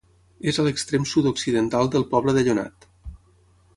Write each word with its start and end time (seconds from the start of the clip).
És 0.51 0.57
a 0.61 0.63
l'extrem 0.67 1.05
sud-occidental 1.11 1.91
del 1.97 2.07
poble 2.15 2.35
de 2.39 2.47
Llonat. 2.49 2.89